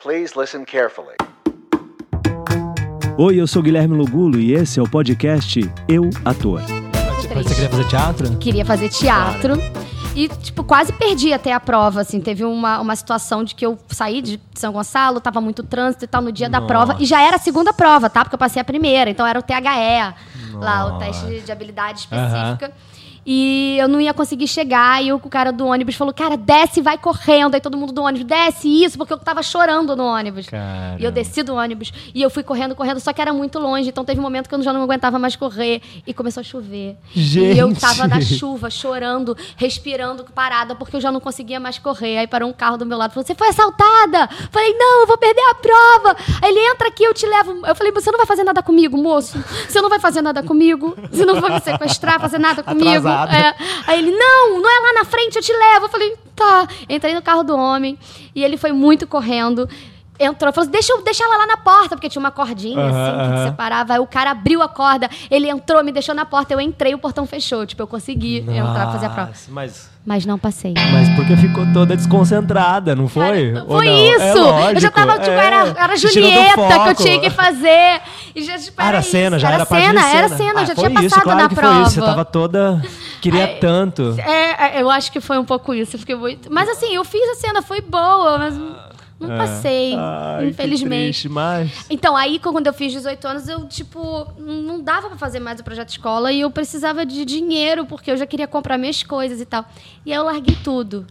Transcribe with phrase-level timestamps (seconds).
[0.00, 1.16] Please listen carefully.
[3.18, 6.60] Oi, eu sou Guilherme Lugulo e esse é o podcast Eu Ator.
[7.34, 8.36] Você queria fazer teatro?
[8.36, 9.54] Queria fazer teatro.
[10.14, 12.20] E, tipo, quase perdi até a prova, assim.
[12.20, 16.08] Teve uma, uma situação de que eu saí de São Gonçalo, tava muito trânsito e
[16.08, 16.72] tal, no dia da Nossa.
[16.72, 16.96] prova.
[17.00, 18.22] E já era a segunda prova, tá?
[18.22, 19.10] Porque eu passei a primeira.
[19.10, 19.52] Então era o THE,
[20.54, 22.72] lá, o teste de habilidade específica.
[23.30, 25.04] E eu não ia conseguir chegar.
[25.04, 27.54] E o cara do ônibus falou, cara, desce e vai correndo.
[27.54, 30.46] Aí todo mundo do ônibus, desce isso, porque eu tava chorando no ônibus.
[30.46, 30.96] Caramba.
[30.98, 33.90] E eu desci do ônibus e eu fui correndo, correndo, só que era muito longe.
[33.90, 36.96] Então teve um momento que eu já não aguentava mais correr e começou a chover.
[37.14, 37.80] E eu Gente!
[37.80, 42.16] tava na chuva, chorando, respirando, parada, porque eu já não conseguia mais correr.
[42.16, 44.26] Aí parou um carro do meu lado e falou: Você foi assaltada?
[44.50, 46.16] Falei: Não, eu vou perder a prova.
[46.40, 47.66] Aí ele entra aqui, eu te levo.
[47.66, 49.38] Eu falei: Você não vai fazer nada comigo, moço?
[49.68, 50.96] Você não vai fazer nada comigo?
[51.10, 52.88] Você não vai me sequestrar, fazer nada comigo?
[52.88, 53.17] Atrasado.
[53.26, 53.54] É.
[53.86, 55.86] Aí ele: Não, não é lá na frente, eu te levo.
[55.86, 56.68] Eu falei: Tá.
[56.88, 57.98] Entrei no carro do homem
[58.34, 59.68] e ele foi muito correndo.
[60.20, 62.88] Entrou, falou assim, deixa, eu- deixa ela lá na porta, porque tinha uma cordinha, Aham,
[62.90, 63.46] assim, que aham.
[63.50, 63.92] separava.
[63.94, 66.98] Aí o cara abriu a corda, ele entrou, me deixou na porta, eu entrei, o
[66.98, 67.64] portão fechou.
[67.64, 69.28] Tipo, eu consegui entrar pra fazer a prova.
[69.28, 70.74] Nossa, Mas, Mas não passei.
[70.92, 73.52] mas porque ficou toda desconcentrada, não foi?
[73.52, 73.96] Cara, foi não?
[74.16, 74.48] isso!
[74.68, 75.46] É eu já tava, tipo, é.
[75.46, 78.00] era, era Julieta que eu tinha que fazer.
[78.34, 79.10] E já, tipo, Ah, era isso.
[79.12, 81.48] cena, já era, parte cena, era cena, Ah, eu já tinha isso, passado claro na
[81.48, 81.74] prova.
[81.74, 82.82] Foi isso, você tava toda...
[83.20, 84.14] Queria Aí- tanto.
[84.18, 85.96] É, é, eu acho que foi um pouco isso.
[85.96, 86.52] Eu fiquei muito...
[86.52, 88.54] Mas assim, eu fiz a cena, foi boa, mas
[89.20, 89.36] não É.
[89.36, 91.04] passei, Ai, infelizmente.
[91.04, 91.86] triste, mas...
[91.90, 95.64] Então, aí, quando eu fiz 18 anos, eu, tipo, não dava pra fazer mais o
[95.64, 99.44] projeto escola e eu precisava de dinheiro, porque eu já queria comprar minhas coisas e
[99.44, 99.64] tal.
[100.06, 101.04] E aí eu larguei tudo.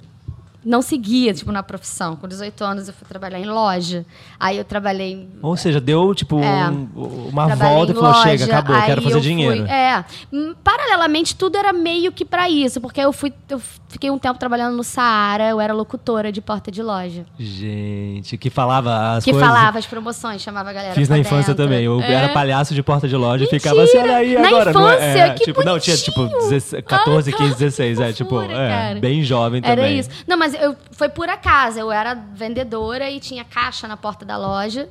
[0.68, 2.16] Não seguia, tipo, na profissão.
[2.16, 4.06] Com 18 anos, eu fui trabalhar em loja.
[4.40, 6.70] Aí eu trabalhei Ou seja, deu, tipo, É.
[6.70, 9.66] um- uma volta e falou, loja, chega, acabou, quero fazer eu fui- dinheiro.
[9.66, 10.04] é.
[10.34, 13.32] Hum, Paralelamente, tudo era meio que pra isso, porque eu fui.
[13.50, 17.26] Eu fiquei um tempo trabalhando no Saara, eu era locutora de porta de loja.
[17.40, 19.48] Gente, que falava as que coisas...
[19.48, 20.94] falava as promoções, chamava a galera.
[20.94, 21.64] Fiz na infância dentro.
[21.64, 21.86] também.
[21.86, 22.12] Eu É.
[22.12, 24.74] era palhaço de porta de loja e ficava assim, olha aí Na agora.
[24.74, 24.94] não é?
[24.96, 25.18] infância?
[25.20, 26.50] É, Que tipo, não, tinha tipo bonitinho!
[26.50, 28.00] 16, 14, Ah, 15, 16.
[28.00, 29.78] É, tipo, é, bem jovem também.
[29.86, 30.10] Era isso.
[30.28, 31.80] Não, mas eu, foi por acaso.
[31.80, 34.88] Eu era vendedora e tinha caixa na porta da loja.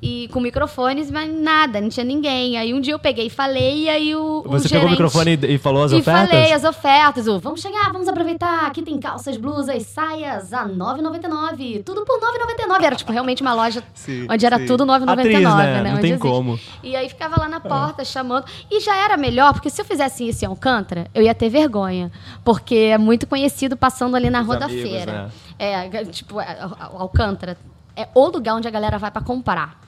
[0.00, 2.56] E com microfones, mas nada, não tinha ninguém.
[2.56, 4.44] Aí um dia eu peguei e falei, e aí o.
[4.46, 6.28] o Você pegou o gerente- microfone e, e falou as e ofertas?
[6.30, 7.26] falei as ofertas.
[7.26, 8.66] O, vamos chegar, vamos aproveitar.
[8.66, 11.82] Aqui tem calças, blusas, saias a R$ 9,99.
[11.82, 12.26] Tudo por R$
[12.68, 12.84] 9,99.
[12.84, 14.66] Era tipo realmente uma loja Sim, onde era sim.
[14.66, 15.10] tudo R$ 9,99.
[15.18, 15.82] Atriz, né?
[15.82, 16.18] Não Onde tem existe.
[16.28, 16.60] como.
[16.80, 18.44] E aí ficava lá na porta chamando.
[18.70, 22.12] E já era melhor, porque se eu fizesse isso em Alcântara, eu ia ter vergonha.
[22.44, 25.32] Porque é muito conhecido passando ali na Os Rua da amigos, Feira.
[25.58, 25.90] né?
[25.94, 27.56] É, tipo, é, o Alcântara
[27.96, 29.80] é o lugar onde a galera vai pra comprar.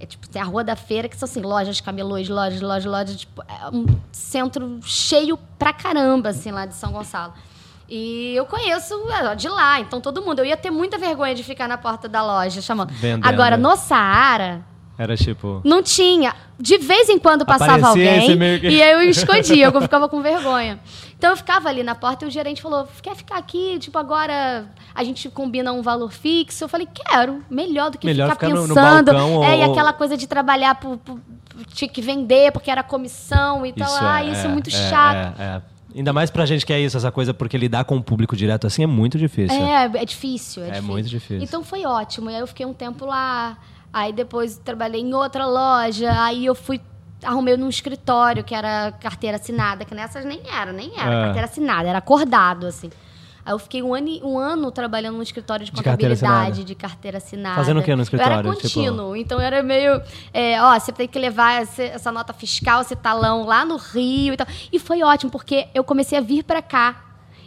[0.00, 3.16] É tipo, tem a Rua da Feira, que são assim, lojas, camelôs, lojas, lojas, lojas.
[3.16, 7.32] Tipo, é um centro cheio pra caramba, assim, lá de São Gonçalo.
[7.88, 10.40] E eu conheço é, de lá, então todo mundo.
[10.40, 12.90] Eu ia ter muita vergonha de ficar na porta da loja chamando.
[12.90, 13.26] Vendendo.
[13.26, 14.62] Agora, no Saara,
[14.96, 15.60] Era tipo...
[15.64, 16.34] não tinha.
[16.58, 20.22] De vez em quando passava Aparecia alguém que- e aí eu escondia, eu ficava com
[20.22, 20.78] vergonha.
[21.18, 23.76] Então eu ficava ali na porta e o gerente falou: quer ficar aqui?
[23.80, 26.62] Tipo, agora a gente combina um valor fixo.
[26.62, 29.12] Eu falei, quero, melhor do que Melhor ficar ficar no- no pensando.
[29.12, 31.18] balcão é, e ou- aquela coisa de trabalhar por, por-
[31.72, 33.92] tinha que vender porque era comissão e tal.
[34.00, 35.34] ah, isso é, muito chato.
[35.40, 35.62] É, é.
[35.96, 38.66] Ainda mais pra gente que é isso, essa coisa, porque lidar com o público direto
[38.66, 39.56] assim é muito difícil.
[39.60, 40.90] É, é difícil, é, É difícil.
[40.92, 41.42] muito difícil.
[41.42, 42.30] Então foi ótimo.
[42.30, 43.56] E aí eu fiquei um tempo lá.
[43.94, 46.10] Aí depois trabalhei em outra loja.
[46.20, 46.80] Aí eu fui.
[47.22, 51.24] Arrumei num escritório que era carteira assinada, que nessas nem era, nem era É.
[51.26, 52.90] carteira assinada, era acordado, assim.
[53.46, 57.54] Aí eu fiquei um ano, um ano trabalhando num escritório de, contabilidade, de carteira assinada.
[57.56, 58.32] Fazendo o quê no Eu escritório?
[58.38, 60.02] era Tipo- contínuo, então era meio.
[60.34, 64.34] é, ó, você tem que levar essa, essa nota fiscal, esse talão lá no Rio
[64.34, 64.46] e tal.
[64.72, 66.96] E foi ótimo, porque eu comecei a vir pra cá.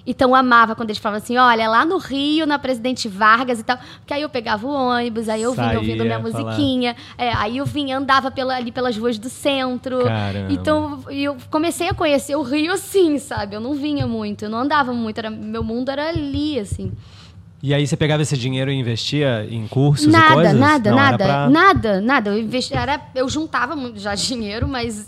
[0.09, 3.63] Então eu amava quando eles falavam assim: olha, lá no Rio, na Presidente Vargas e
[3.63, 3.77] tal.
[3.99, 6.95] Porque aí eu pegava o ônibus, aí eu vinha Saía ouvindo minha musiquinha.
[7.17, 10.05] é, aí eu vinha, andava pela- ali pelas ruas do centro.
[10.05, 10.51] Caramba.
[10.53, 13.55] Então e eu comecei a conhecer o Rio assim, sabe?
[13.55, 16.91] Eu não vinha muito, eu não andava muito, era, meu mundo era ali, assim.
[17.61, 20.59] E aí você pegava esse dinheiro e investia em cursos e Nada, coisas?
[20.59, 22.29] nada, Não, nada, pra- nada, nada.
[22.29, 25.07] Eu, investi, era, eu juntava já dinheiro, mas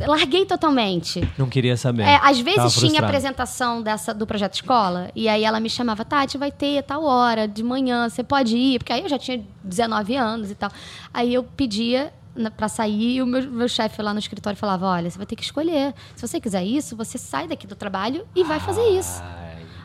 [0.00, 1.26] larguei totalmente.
[1.36, 2.02] Não queria saber.
[2.02, 6.38] É, às vezes tinha apresentação dessa, do projeto escola, e aí ela me chamava, Tati,
[6.38, 8.78] vai ter tal hora, de manhã, você pode ir?
[8.78, 10.70] Porque aí eu já tinha 19 anos e tal.
[11.12, 12.12] Aí eu pedia
[12.56, 15.36] pra sair e o meu, meu chefe lá no escritório falava, olha, você vai ter
[15.36, 15.94] que escolher.
[16.14, 19.22] Se você quiser isso, você sai daqui do trabalho e vai fazer isso.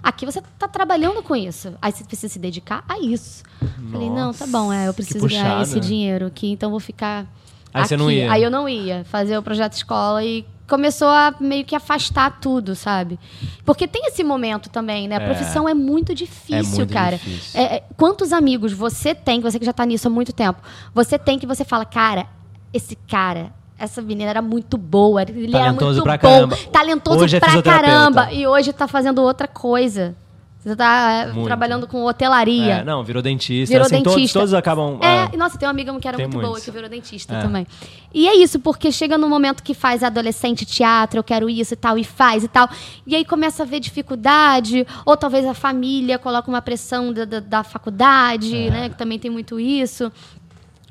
[0.04, 1.74] Aqui você tá trabalhando com isso.
[1.82, 3.44] Aí você precisa se dedicar a isso.
[3.92, 7.26] Falei, não, tá bom, é, eu preciso ganhar esse dinheiro aqui, então vou ficar.
[7.74, 8.16] Aí você não aqui.
[8.18, 8.32] ia?
[8.32, 12.76] Aí eu não ia fazer o projeto escola e começou a meio que afastar tudo,
[12.76, 13.20] sabe?
[13.66, 15.18] Porque tem esse momento também, né?
[15.18, 15.26] A É.
[15.26, 17.18] profissão é muito difícil, É muito cara.
[17.18, 17.60] difícil.
[17.60, 20.62] É, é, quantos amigos você tem, você que já tá nisso há muito tempo,
[20.94, 22.26] você tem que você fala, cara,
[22.74, 23.52] esse cara.
[23.78, 26.58] Essa menina era muito boa, ele era Talentoso muito pra bom, caramba.
[26.72, 28.32] talentoso Hoje é pra caramba.
[28.32, 30.16] E hoje tá fazendo outra coisa.
[30.64, 32.76] Você tá é, trabalhando com hotelaria.
[32.76, 33.74] É, não, virou dentista.
[33.74, 34.40] Virou assim, Todos, dentista.
[34.40, 35.00] todos acabam.
[35.02, 36.64] É, e nossa, tem uma amiga que era muito boa muitos.
[36.64, 37.42] que virou dentista É.
[37.42, 37.66] também.
[38.14, 41.78] E é isso, porque chega no momento que faz adolescente teatro, eu quero isso e
[41.78, 42.70] tal, e faz e tal.
[43.08, 47.40] E aí começa a ver dificuldade, ou talvez a família coloca uma pressão da, da,
[47.40, 48.70] da faculdade, É.
[48.70, 48.90] né?
[48.90, 50.12] Que também tem muito isso.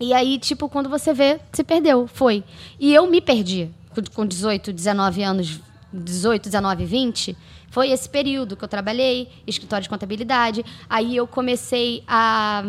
[0.01, 2.43] E aí, tipo, quando você vê, se perdeu, foi.
[2.81, 3.71] E eu me perdi
[4.15, 5.61] com 18, 19 anos,
[5.93, 7.37] 18, 19, 20.
[7.71, 10.65] Foi esse período que eu trabalhei, escritório de contabilidade.
[10.89, 12.65] Aí eu comecei a,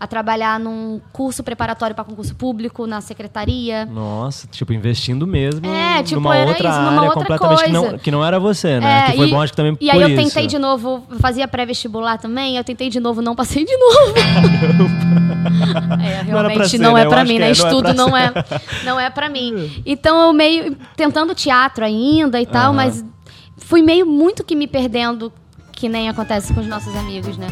[0.00, 3.84] a trabalhar num curso preparatório para concurso público na secretaria.
[3.84, 7.70] Nossa, tipo, investindo mesmo É, tipo, numa era outra isso, área numa outra completamente que
[7.70, 7.90] coisa.
[7.92, 8.98] não, que não era você, né?
[9.08, 10.22] É, que foi e- bom, acho que também E aí eu isso.
[10.24, 14.14] tentei de novo, fazia pré-vestibular também, eu tentei de novo, não passei de novo.
[16.02, 17.02] é, realmente pra ser, não né?
[17.02, 17.50] é pra mim, que né?
[17.50, 18.32] é, não é Estudo não é,
[18.84, 19.82] não é pra mim.
[19.84, 22.72] Então eu meio tentando teatro ainda e tal, Aham.
[22.72, 23.04] mas
[23.56, 25.32] fui meio muito que me perdendo,
[25.72, 27.48] que nem acontece com os nossos amigos, né?